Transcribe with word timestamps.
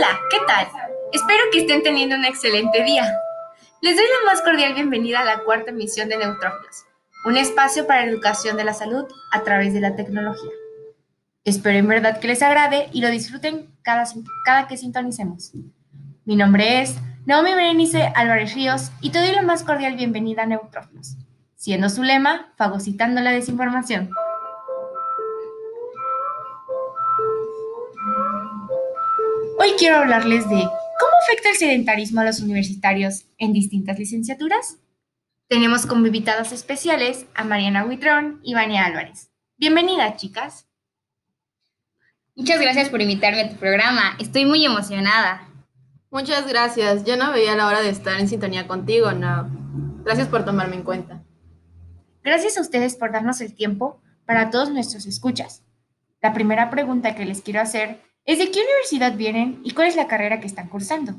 Hola, 0.00 0.18
¿qué 0.30 0.38
tal? 0.46 0.66
Espero 1.12 1.42
que 1.52 1.60
estén 1.60 1.82
teniendo 1.82 2.16
un 2.16 2.24
excelente 2.24 2.82
día. 2.84 3.04
Les 3.82 3.96
doy 3.96 4.06
la 4.06 4.32
más 4.32 4.40
cordial 4.40 4.72
bienvenida 4.72 5.20
a 5.20 5.26
la 5.26 5.40
cuarta 5.40 5.72
emisión 5.72 6.08
de 6.08 6.16
Neutrófilos, 6.16 6.86
un 7.26 7.36
espacio 7.36 7.86
para 7.86 8.06
la 8.06 8.10
educación 8.10 8.56
de 8.56 8.64
la 8.64 8.72
salud 8.72 9.04
a 9.30 9.42
través 9.42 9.74
de 9.74 9.80
la 9.80 9.96
tecnología. 9.96 10.48
Espero 11.44 11.76
en 11.76 11.86
verdad 11.86 12.18
que 12.18 12.28
les 12.28 12.40
agrade 12.40 12.88
y 12.94 13.02
lo 13.02 13.10
disfruten 13.10 13.74
cada, 13.82 14.04
cada 14.46 14.68
que 14.68 14.78
sintonicemos. 14.78 15.52
Mi 16.24 16.34
nombre 16.34 16.80
es 16.80 16.96
Naomi 17.26 17.52
Berenice 17.52 18.10
Álvarez 18.16 18.54
Ríos 18.54 18.90
y 19.02 19.10
te 19.10 19.18
doy 19.18 19.32
la 19.32 19.42
más 19.42 19.64
cordial 19.64 19.96
bienvenida 19.96 20.44
a 20.44 20.46
Neutrófilos, 20.46 21.18
siendo 21.56 21.90
su 21.90 22.04
lema 22.04 22.54
fagocitando 22.56 23.20
la 23.20 23.32
desinformación. 23.32 24.08
Hoy 29.62 29.72
quiero 29.76 29.96
hablarles 29.96 30.48
de 30.48 30.56
cómo 30.56 31.12
afecta 31.22 31.50
el 31.50 31.56
sedentarismo 31.56 32.22
a 32.22 32.24
los 32.24 32.40
universitarios 32.40 33.26
en 33.36 33.52
distintas 33.52 33.98
licenciaturas. 33.98 34.78
Tenemos 35.48 35.84
como 35.84 36.06
invitadas 36.06 36.52
especiales 36.52 37.26
a 37.34 37.44
Mariana 37.44 37.84
Huitrón 37.84 38.40
y 38.42 38.54
Vania 38.54 38.86
Álvarez. 38.86 39.30
Bienvenidas, 39.58 40.16
chicas. 40.16 40.66
Muchas 42.34 42.58
gracias 42.58 42.88
por 42.88 43.02
invitarme 43.02 43.42
a 43.42 43.50
tu 43.50 43.56
programa. 43.56 44.16
Estoy 44.18 44.46
muy 44.46 44.64
emocionada. 44.64 45.46
Muchas 46.10 46.48
gracias. 46.48 47.04
Yo 47.04 47.18
no 47.18 47.30
veía 47.30 47.54
la 47.54 47.66
hora 47.66 47.82
de 47.82 47.90
estar 47.90 48.18
en 48.18 48.28
sintonía 48.28 48.66
contigo, 48.66 49.12
no. 49.12 49.46
Gracias 50.06 50.28
por 50.28 50.46
tomarme 50.46 50.76
en 50.76 50.84
cuenta. 50.84 51.22
Gracias 52.24 52.56
a 52.56 52.62
ustedes 52.62 52.96
por 52.96 53.12
darnos 53.12 53.42
el 53.42 53.54
tiempo 53.54 54.00
para 54.24 54.48
todos 54.48 54.70
nuestros 54.70 55.04
escuchas. 55.04 55.64
La 56.22 56.32
primera 56.32 56.70
pregunta 56.70 57.14
que 57.14 57.26
les 57.26 57.42
quiero 57.42 57.60
hacer 57.60 58.00
es 58.30 58.38
de 58.38 58.52
qué 58.52 58.60
universidad 58.62 59.16
vienen 59.16 59.60
y 59.64 59.72
cuál 59.72 59.88
es 59.88 59.96
la 59.96 60.06
carrera 60.06 60.38
que 60.38 60.46
están 60.46 60.68
cursando. 60.68 61.14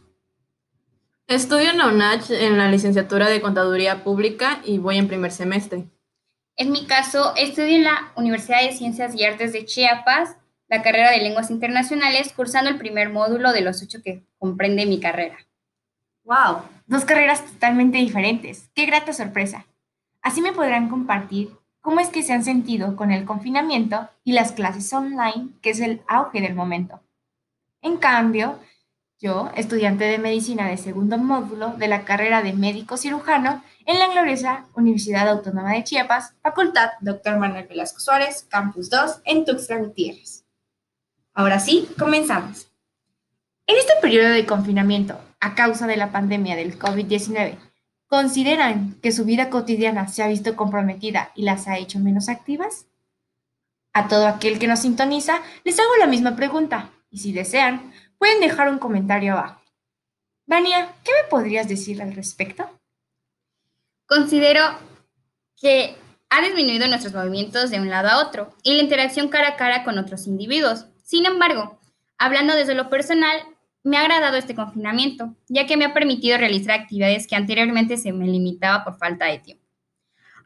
Estudio 1.28 1.70
en 1.70 1.78
la 1.78 1.88
UNACH 1.88 2.32
en 2.32 2.58
la 2.58 2.70
licenciatura 2.70 3.28
de 3.28 3.42
Contaduría 3.42 4.06
Pública 4.06 4.62
y 4.64 4.78
voy 4.78 4.98
en 4.98 5.10
primer 5.10 5.34
semestre. 5.34 5.90
En 6.56 6.72
mi 6.72 6.86
caso, 6.86 7.34
estudio 7.36 7.76
en 7.76 7.84
la 7.84 8.14
Universidad 8.16 8.62
de 8.62 8.72
Ciencias 8.72 9.14
y 9.14 9.26
Artes 9.26 9.52
de 9.52 9.66
Chiapas, 9.66 10.38
la 10.70 10.82
carrera 10.82 11.12
de 11.12 11.18
Lenguas 11.18 11.52
Internacionales, 11.52 12.32
cursando 12.34 12.70
el 12.70 12.78
primer 12.78 13.10
módulo 13.10 13.52
de 13.52 13.60
los 13.60 13.84
ocho 13.84 14.00
que 14.02 14.24
comprende 14.40 14.86
mi 14.86 15.02
carrera. 15.02 15.38
¡Wow! 16.24 16.62
Dos 16.86 17.04
carreras 17.04 17.46
totalmente 17.46 17.98
diferentes. 17.98 18.70
¡Qué 18.74 18.86
grata 18.86 19.12
sorpresa! 19.12 19.66
Así 20.22 20.42
me 20.42 20.54
podrán 20.54 20.88
compartir 20.88 21.50
¿Cómo 21.82 22.00
es 22.00 22.10
que 22.10 22.22
se 22.22 22.34
han 22.34 22.44
sentido 22.44 22.96
con 22.96 23.12
el 23.12 23.26
confinamiento 23.26 24.08
y 24.24 24.34
las 24.34 24.52
clases 24.52 24.94
online, 24.94 25.50
que 25.62 25.72
es 25.72 25.80
el 25.80 26.02
auge 26.08 26.40
del 26.40 26.54
momento? 26.54 27.02
En 27.82 27.98
cambio, 27.98 28.60
yo, 29.20 29.52
estudiante 29.56 30.04
de 30.06 30.20
medicina 30.20 30.68
de 30.68 30.78
segundo 30.78 31.18
módulo 31.18 31.74
de 31.78 31.88
la 31.88 32.06
carrera 32.06 32.44
de 32.44 32.54
médico 32.54 32.98
cirujano 32.98 33.64
en 33.86 33.98
la 33.98 34.08
gloriosa 34.10 34.66
Universidad 34.76 35.28
Autónoma 35.28 35.74
de 35.74 35.84
Chiapas, 35.84 36.36
Facultad 36.44 36.90
Dr. 37.02 37.38
Manuel 37.38 37.68
Velasco 37.68 38.00
Suárez, 38.00 38.46
Campus 38.50 38.90
2, 38.92 39.22
en 39.26 39.46
Tuxtla 39.46 39.78
Gutiérrez. 39.78 40.46
Ahora 41.34 41.60
sí, 41.60 41.90
comenzamos. 41.98 42.72
En 43.66 43.78
este 43.78 43.94
periodo 44.02 44.30
de 44.30 44.46
confinamiento, 44.46 45.20
a 45.40 45.56
causa 45.56 45.88
de 45.88 45.98
la 45.98 46.12
pandemia 46.12 46.56
del 46.56 46.78
COVID-19, 46.78 47.58
¿Consideran 48.12 49.00
que 49.02 49.14
su 49.14 49.24
vida 49.24 49.50
cotidiana 49.50 50.10
se 50.10 50.22
ha 50.22 50.28
visto 50.28 50.58
comprometida 50.58 51.32
y 51.34 51.44
las 51.44 51.70
ha 51.70 51.78
hecho 51.78 51.98
menos 51.98 52.28
activas? 52.28 52.88
A 53.94 54.10
todo 54.10 54.28
aquel 54.28 54.60
que 54.60 54.68
nos 54.68 54.82
sintoniza, 54.82 55.42
les 55.64 55.80
hago 55.80 55.96
la 55.98 56.08
misma 56.08 56.36
pregunta 56.36 56.92
y 57.10 57.20
si 57.20 57.32
desean, 57.32 57.94
pueden 58.18 58.42
dejar 58.42 58.68
un 58.68 58.80
comentario 58.80 59.32
abajo. 59.32 59.62
Vania, 60.46 60.94
¿qué 61.06 61.12
me 61.24 61.30
podrías 61.30 61.70
decir 61.70 62.02
al 62.02 62.14
respecto? 62.14 62.70
Considero 64.08 64.62
que 65.56 65.96
ha 66.30 66.42
disminuido 66.42 66.90
nuestros 66.90 67.14
movimientos 67.14 67.72
de 67.72 67.80
un 67.80 67.90
lado 67.90 68.10
a 68.10 68.28
otro 68.28 68.54
y 68.62 68.74
la 68.74 68.84
interacción 68.84 69.30
cara 69.30 69.52
a 69.52 69.56
cara 69.56 69.86
con 69.86 69.98
otros 69.98 70.28
individuos. 70.28 70.86
Sin 71.02 71.26
embargo, 71.26 71.80
hablando 72.18 72.56
desde 72.56 72.76
lo 72.76 72.90
personal, 72.90 73.42
me 73.84 73.98
ha 73.98 74.02
agradado 74.02 74.38
este 74.38 74.56
confinamiento, 74.56 75.36
ya 75.48 75.66
que 75.66 75.78
me 75.78 75.86
ha 75.86 75.94
permitido 75.94 76.38
realizar 76.38 76.80
actividades 76.80 77.28
que 77.28 77.36
anteriormente 77.36 77.98
se 77.98 78.14
me 78.14 78.28
limitaba 78.28 78.84
por 78.84 78.98
falta 78.98 79.26
de 79.26 79.40
tiempo. 79.40 79.66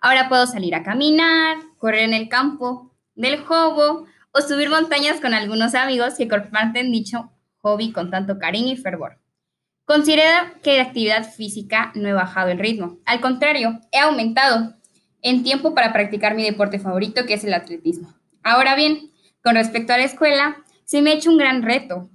Ahora 0.02 0.30
puedo 0.30 0.46
salir 0.48 0.76
a 0.76 0.84
caminar, 0.84 1.58
correr 1.78 2.04
en 2.04 2.14
el 2.14 2.30
campo 2.30 2.92
del 3.16 3.40
jobo 3.40 4.06
o 4.32 4.42
subir 4.42 4.70
montañas 4.70 5.20
con 5.20 5.34
algunos 5.34 5.76
amigos 5.76 6.16
que 6.16 6.28
comparten 6.28 6.92
dicho 6.92 7.32
hobby 7.62 7.92
con 7.92 8.12
tanto 8.12 8.38
cariño 8.38 8.74
y 8.74 8.78
fervor. 8.78 9.20
Considero 9.86 10.52
que 10.64 10.74
de 10.74 10.82
actividad 10.82 11.32
física 11.32 11.92
no 11.96 12.08
he 12.08 12.14
bajado 12.14 12.50
el 12.50 12.60
ritmo. 12.60 12.98
Al 13.06 13.22
contrario, 13.22 13.80
he 13.92 14.00
aumentado 14.00 14.76
en 15.22 15.44
tiempo 15.44 15.74
para 15.74 15.94
practicar 15.94 16.36
mi 16.36 16.44
deporte 16.44 16.80
favorito, 16.80 17.26
que 17.26 17.36
es 17.36 17.44
el 17.44 17.54
atletismo. 17.54 18.14
Ahora 18.44 18.76
bien, 18.76 19.12
con 19.44 19.56
respecto 19.56 19.94
a 19.94 19.98
la 19.98 20.04
escuela, 20.04 20.58
se 20.84 21.02
me 21.02 21.12
ha 21.12 21.14
hecho 21.16 21.32
un 21.32 21.38
gran 21.38 21.64
reto, 21.64 22.10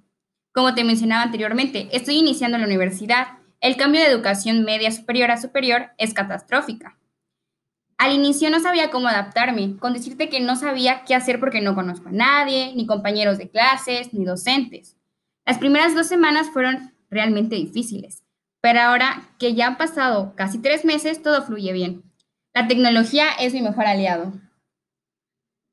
como 0.52 0.74
te 0.74 0.84
mencionaba 0.84 1.22
anteriormente, 1.22 1.88
estoy 1.92 2.16
iniciando 2.16 2.58
la 2.58 2.66
universidad. 2.66 3.38
El 3.60 3.76
cambio 3.76 4.00
de 4.00 4.08
educación 4.08 4.64
media 4.64 4.90
superior 4.90 5.30
a 5.30 5.36
superior 5.36 5.90
es 5.98 6.14
catastrófica. 6.14 6.96
Al 7.98 8.14
inicio 8.14 8.48
no 8.50 8.60
sabía 8.60 8.90
cómo 8.90 9.08
adaptarme, 9.08 9.76
con 9.76 9.92
decirte 9.92 10.30
que 10.30 10.40
no 10.40 10.56
sabía 10.56 11.04
qué 11.04 11.14
hacer 11.14 11.38
porque 11.38 11.60
no 11.60 11.74
conozco 11.74 12.08
a 12.08 12.12
nadie, 12.12 12.72
ni 12.74 12.86
compañeros 12.86 13.36
de 13.36 13.50
clases, 13.50 14.14
ni 14.14 14.24
docentes. 14.24 14.96
Las 15.44 15.58
primeras 15.58 15.94
dos 15.94 16.06
semanas 16.06 16.48
fueron 16.50 16.94
realmente 17.10 17.56
difíciles, 17.56 18.24
pero 18.62 18.80
ahora 18.80 19.28
que 19.38 19.54
ya 19.54 19.66
han 19.66 19.76
pasado 19.76 20.34
casi 20.34 20.58
tres 20.58 20.84
meses, 20.84 21.22
todo 21.22 21.42
fluye 21.42 21.72
bien. 21.72 22.02
La 22.54 22.66
tecnología 22.66 23.26
es 23.38 23.52
mi 23.52 23.62
mejor 23.62 23.84
aliado. 23.84 24.32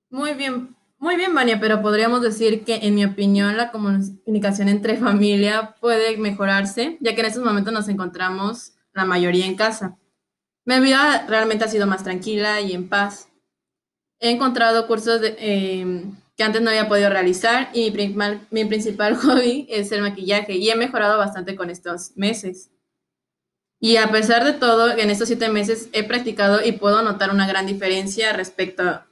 Muy 0.09 0.33
bien, 0.33 0.76
muy 0.99 1.15
bien, 1.15 1.33
Vania, 1.35 1.59
pero 1.59 1.81
podríamos 1.81 2.21
decir 2.21 2.63
que, 2.63 2.75
en 2.83 2.95
mi 2.95 3.05
opinión, 3.05 3.55
la 3.55 3.71
comunicación 3.71 4.67
entre 4.69 4.97
familia 4.97 5.75
puede 5.79 6.17
mejorarse, 6.17 6.97
ya 6.99 7.13
que 7.13 7.21
en 7.21 7.27
estos 7.27 7.43
momentos 7.43 7.73
nos 7.73 7.87
encontramos 7.87 8.73
la 8.93 9.05
mayoría 9.05 9.45
en 9.45 9.55
casa. 9.55 9.97
Mi 10.65 10.79
vida 10.79 11.25
realmente 11.29 11.63
ha 11.63 11.69
sido 11.69 11.87
más 11.87 12.03
tranquila 12.03 12.59
y 12.59 12.73
en 12.73 12.89
paz. 12.89 13.29
He 14.19 14.31
encontrado 14.31 14.87
cursos 14.87 15.21
em, 15.37 16.15
que 16.35 16.43
antes 16.43 16.61
no 16.61 16.69
había 16.69 16.89
podido 16.89 17.09
realizar 17.09 17.69
y 17.73 17.93
mi 18.51 18.65
principal 18.65 19.15
hobby 19.21 19.67
es 19.69 19.91
el 19.91 20.01
maquillaje 20.01 20.55
y 20.55 20.69
he 20.69 20.75
mejorado 20.75 21.17
bastante 21.17 21.55
con 21.55 21.69
estos 21.69 22.17
meses. 22.17 22.71
Y 23.79 23.97
a 23.97 24.11
pesar 24.11 24.43
de 24.43 24.53
todo, 24.53 24.97
en 24.97 25.11
estos 25.11 25.27
siete 25.27 25.49
meses 25.49 25.89
he 25.93 26.03
practicado 26.03 26.65
y 26.65 26.73
puedo 26.73 27.01
notar 27.03 27.29
una 27.29 27.47
gran 27.47 27.67
diferencia 27.67 28.33
respecto 28.33 29.03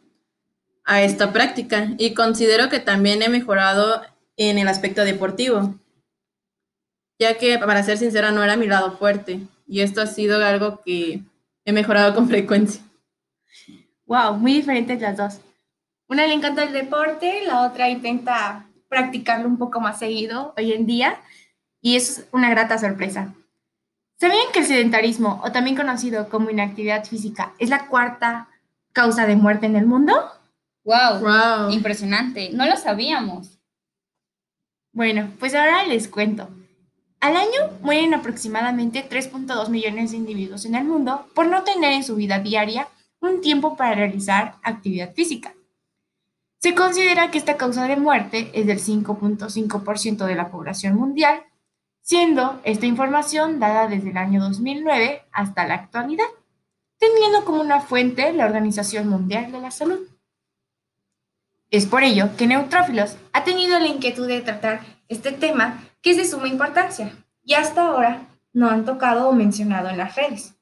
a 0.85 1.01
esta 1.01 1.33
práctica 1.33 1.89
y 1.97 2.13
considero 2.13 2.69
que 2.69 2.79
también 2.79 3.21
he 3.23 3.29
mejorado 3.29 4.01
en 4.37 4.59
el 4.59 4.67
aspecto 4.67 5.03
deportivo, 5.03 5.75
ya 7.19 7.37
que 7.37 7.57
para 7.57 7.83
ser 7.83 7.97
sincera 7.97 8.31
no 8.31 8.43
era 8.43 8.55
mi 8.55 8.67
lado 8.67 8.97
fuerte 8.97 9.41
y 9.67 9.81
esto 9.81 10.01
ha 10.01 10.07
sido 10.07 10.43
algo 10.45 10.81
que 10.83 11.21
he 11.65 11.71
mejorado 11.71 12.13
con 12.13 12.27
frecuencia. 12.29 12.81
Wow, 14.05 14.35
muy 14.35 14.53
diferentes 14.53 15.01
las 15.01 15.17
dos. 15.17 15.39
Una 16.07 16.27
le 16.27 16.33
encanta 16.33 16.63
el 16.63 16.73
deporte, 16.73 17.43
la 17.45 17.63
otra 17.63 17.89
intenta 17.89 18.67
practicarlo 18.87 19.47
un 19.47 19.57
poco 19.57 19.81
más 19.81 19.97
seguido 19.97 20.53
hoy 20.55 20.71
en 20.71 20.85
día 20.85 21.19
y 21.81 21.95
es 21.95 22.27
una 22.31 22.51
grata 22.51 22.77
sorpresa. 22.77 23.33
¿Sabían 24.19 24.51
que 24.53 24.59
el 24.59 24.65
sedentarismo, 24.65 25.41
o 25.43 25.51
también 25.51 25.75
conocido 25.75 26.29
como 26.29 26.49
inactividad 26.49 27.03
física, 27.03 27.53
es 27.57 27.69
la 27.69 27.87
cuarta 27.87 28.47
causa 28.93 29.25
de 29.25 29.35
muerte 29.35 29.65
en 29.65 29.75
el 29.75 29.85
mundo? 29.85 30.13
Wow, 30.85 31.71
impresionante. 31.71 32.51
No 32.53 32.65
lo 32.65 32.77
sabíamos. 32.77 33.59
Bueno, 34.93 35.31
pues 35.39 35.55
ahora 35.55 35.83
les 35.85 36.07
cuento. 36.07 36.47
Al 37.19 37.35
año 37.35 37.71
mueren 37.81 38.13
aproximadamente 38.13 39.03
3.2 39.09 39.69
millones 39.69 40.11
de 40.11 40.17
individuos 40.17 40.63
en 40.65 40.75
el 40.75 40.85
mundo 40.85 41.27
por 41.33 41.47
no 41.47 41.63
tener 41.63 41.91
en 41.91 42.03
su 42.03 42.15
vida 42.15 42.39
diaria 42.39 42.87
un 43.19 43.41
tiempo 43.41 43.75
para 43.75 43.95
realizar 43.95 44.55
actividad 44.61 45.13
física. 45.13 45.53
Se 46.59 46.75
considera 46.75 47.31
que 47.31 47.39
esta 47.39 47.57
causa 47.57 47.87
de 47.87 47.95
muerte 47.95 48.51
es 48.53 48.67
del 48.67 48.79
5.5% 48.79 50.25
de 50.25 50.35
la 50.35 50.51
población 50.51 50.95
mundial, 50.95 51.43
siendo 52.01 52.61
esta 52.63 52.85
información 52.85 53.59
dada 53.59 53.87
desde 53.87 54.11
el 54.11 54.17
año 54.17 54.39
2009 54.41 55.23
hasta 55.31 55.67
la 55.67 55.73
actualidad, 55.73 56.25
teniendo 56.99 57.43
como 57.43 57.61
una 57.61 57.81
fuente 57.81 58.31
la 58.33 58.45
Organización 58.45 59.09
Mundial 59.09 59.51
de 59.51 59.61
la 59.61 59.71
Salud. 59.71 60.14
Es 61.71 61.85
por 61.85 62.03
ello 62.03 62.29
que 62.37 62.47
Neutrófilos 62.47 63.17
ha 63.33 63.43
tenido 63.43 63.79
la 63.79 63.87
inquietud 63.87 64.27
de 64.27 64.41
tratar 64.41 64.81
este 65.07 65.31
tema 65.31 65.83
que 66.01 66.11
es 66.11 66.17
de 66.17 66.25
suma 66.25 66.47
importancia 66.47 67.13
y 67.43 67.53
hasta 67.55 67.87
ahora 67.87 68.27
no 68.53 68.69
han 68.69 68.85
tocado 68.85 69.29
o 69.29 69.33
mencionado 69.33 69.89
en 69.89 69.97
las 69.97 70.15
redes. 70.15 70.55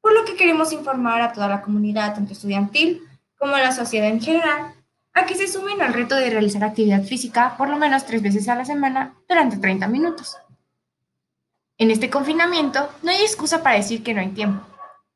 Por 0.00 0.14
lo 0.14 0.24
que 0.24 0.36
queremos 0.36 0.72
informar 0.72 1.20
a 1.22 1.32
toda 1.32 1.48
la 1.48 1.62
comunidad, 1.62 2.14
tanto 2.14 2.32
estudiantil 2.32 3.02
como 3.38 3.54
a 3.54 3.60
la 3.60 3.72
sociedad 3.72 4.08
en 4.08 4.20
general, 4.20 4.74
a 5.12 5.26
que 5.26 5.34
se 5.34 5.48
sumen 5.48 5.80
al 5.80 5.94
reto 5.94 6.16
de 6.16 6.30
realizar 6.30 6.64
actividad 6.64 7.02
física 7.02 7.56
por 7.56 7.68
lo 7.68 7.76
menos 7.76 8.04
tres 8.04 8.22
veces 8.22 8.48
a 8.48 8.54
la 8.54 8.64
semana 8.64 9.14
durante 9.28 9.58
30 9.58 9.86
minutos. 9.88 10.36
En 11.78 11.90
este 11.90 12.10
confinamiento 12.10 12.88
no 13.02 13.10
hay 13.10 13.22
excusa 13.22 13.62
para 13.62 13.76
decir 13.76 14.02
que 14.02 14.14
no 14.14 14.20
hay 14.20 14.28
tiempo. 14.28 14.64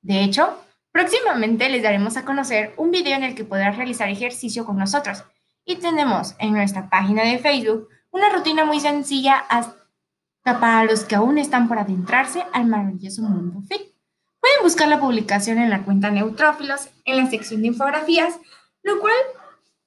De 0.02 0.22
hecho, 0.22 0.58
próximamente 0.92 1.68
les 1.68 1.82
daremos 1.82 2.16
a 2.16 2.24
conocer 2.24 2.74
un 2.76 2.90
video 2.90 3.16
en 3.16 3.24
el 3.24 3.34
que 3.34 3.44
podrás 3.44 3.76
realizar 3.76 4.08
ejercicio 4.08 4.64
con 4.64 4.78
nosotros 4.78 5.24
y 5.64 5.76
tenemos 5.76 6.34
en 6.38 6.52
nuestra 6.52 6.88
página 6.88 7.24
de 7.24 7.38
Facebook 7.38 7.88
una 8.10 8.30
rutina 8.30 8.64
muy 8.64 8.80
sencilla 8.80 9.38
hasta 9.48 10.60
para 10.60 10.84
los 10.84 11.04
que 11.04 11.16
aún 11.16 11.38
están 11.38 11.68
por 11.68 11.78
adentrarse 11.78 12.44
al 12.52 12.66
maravilloso 12.66 13.22
mundo 13.22 13.60
fit. 13.68 13.94
Pueden 14.40 14.62
buscar 14.62 14.88
la 14.88 15.00
publicación 15.00 15.58
en 15.58 15.70
la 15.70 15.84
cuenta 15.84 16.10
Neutrófilos 16.10 16.88
en 17.04 17.16
la 17.16 17.26
sección 17.26 17.60
de 17.60 17.68
infografías, 17.68 18.38
lo 18.82 19.00
cual 19.00 19.14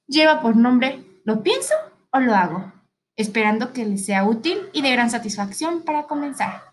lleva 0.08 0.42
por 0.42 0.56
nombre 0.56 1.04
¿Lo 1.24 1.44
pienso 1.44 1.76
o 2.12 2.20
lo 2.20 2.34
hago? 2.34 2.72
Esperando 3.16 3.74
que 3.74 3.86
les 3.86 4.06
sea 4.06 4.24
útil 4.24 4.70
y 4.74 4.82
de 4.82 4.92
gran 4.92 5.12
satisfacción 5.12 5.84
para 5.84 6.08
comenzar. 6.08 6.71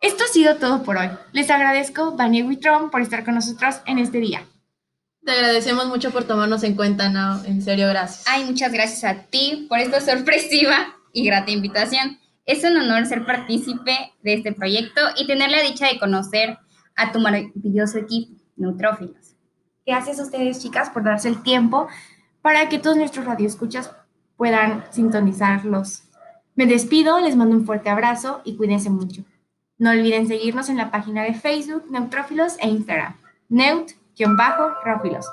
Esto 0.00 0.24
ha 0.24 0.28
sido 0.28 0.56
todo 0.56 0.82
por 0.82 0.96
hoy. 0.96 1.08
Les 1.32 1.50
agradezco, 1.50 2.16
Vania 2.16 2.44
Witron, 2.44 2.90
por 2.90 3.00
estar 3.00 3.24
con 3.24 3.34
nosotros 3.34 3.76
en 3.86 3.98
este 3.98 4.18
día. 4.18 4.46
Te 5.24 5.32
agradecemos 5.32 5.86
mucho 5.86 6.12
por 6.12 6.24
tomarnos 6.24 6.62
en 6.62 6.76
cuenta, 6.76 7.08
Nao. 7.08 7.44
En 7.44 7.62
serio, 7.62 7.88
gracias. 7.88 8.24
Ay, 8.28 8.44
muchas 8.44 8.72
gracias 8.72 9.04
a 9.04 9.22
ti 9.24 9.66
por 9.68 9.78
esta 9.78 10.00
sorpresiva 10.00 10.94
y 11.12 11.24
grata 11.24 11.50
invitación. 11.50 12.18
Es 12.44 12.62
un 12.62 12.76
honor 12.76 13.06
ser 13.06 13.26
partícipe 13.26 14.12
de 14.22 14.34
este 14.34 14.52
proyecto 14.52 15.00
y 15.16 15.26
tener 15.26 15.50
la 15.50 15.62
dicha 15.62 15.88
de 15.88 15.98
conocer 15.98 16.58
a 16.94 17.10
tu 17.10 17.18
maravilloso 17.18 17.98
equipo, 17.98 18.34
Neutrófilos. 18.56 19.34
Gracias 19.84 20.20
a 20.20 20.22
ustedes, 20.22 20.62
chicas, 20.62 20.90
por 20.90 21.02
darse 21.02 21.28
el 21.28 21.42
tiempo 21.42 21.88
para 22.42 22.68
que 22.68 22.78
todos 22.78 22.96
nuestros 22.96 23.26
radioescuchas 23.26 23.90
puedan 24.36 24.84
sintonizarlos. 24.92 26.04
Me 26.54 26.66
despido, 26.66 27.18
les 27.18 27.34
mando 27.34 27.56
un 27.56 27.66
fuerte 27.66 27.90
abrazo 27.90 28.42
y 28.44 28.56
cuídense 28.56 28.90
mucho. 28.90 29.24
No 29.78 29.90
olviden 29.90 30.26
seguirnos 30.26 30.68
en 30.68 30.78
la 30.78 30.90
página 30.90 31.22
de 31.22 31.34
Facebook 31.34 31.84
Neutrófilos 31.90 32.56
e 32.60 32.68
Instagram, 32.68 33.14
neut-rófilos, 33.48 35.26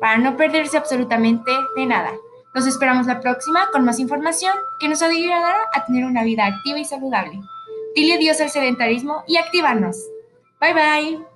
para 0.00 0.18
no 0.18 0.36
perderse 0.36 0.78
absolutamente 0.78 1.50
de 1.76 1.86
nada. 1.86 2.10
Nos 2.54 2.66
esperamos 2.66 3.06
la 3.06 3.20
próxima 3.20 3.68
con 3.72 3.84
más 3.84 3.98
información 3.98 4.54
que 4.80 4.88
nos 4.88 5.02
ayudará 5.02 5.54
a 5.72 5.84
tener 5.84 6.04
una 6.04 6.22
vida 6.22 6.46
activa 6.46 6.78
y 6.78 6.84
saludable. 6.84 7.40
Dile 7.94 8.14
adiós 8.14 8.40
al 8.40 8.50
sedentarismo 8.50 9.24
y 9.26 9.36
activarnos. 9.36 9.96
Bye 10.60 10.74
bye. 10.74 11.31